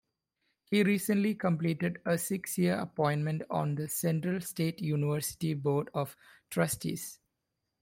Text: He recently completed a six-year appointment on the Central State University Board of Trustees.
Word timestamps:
He 0.65 0.81
recently 0.81 1.35
completed 1.35 2.01
a 2.07 2.17
six-year 2.17 2.73
appointment 2.79 3.43
on 3.51 3.75
the 3.75 3.87
Central 3.87 4.41
State 4.41 4.81
University 4.81 5.53
Board 5.53 5.91
of 5.93 6.17
Trustees. 6.49 7.19